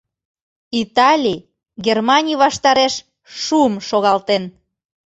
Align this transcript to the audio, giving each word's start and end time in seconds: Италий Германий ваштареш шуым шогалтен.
Италий 0.81 1.39
Германий 1.87 2.39
ваштареш 2.43 2.93
шуым 3.43 3.73
шогалтен. 3.87 4.43